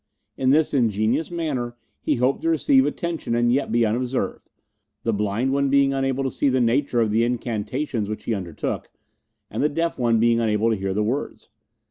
[0.35, 4.49] In this ingenious manner he hoped to receive attention and yet be unobserved,
[5.03, 8.89] the blind one being unable to see the nature of the incantations which he undertook,
[9.51, 11.49] and the deaf one being unable to hear the words.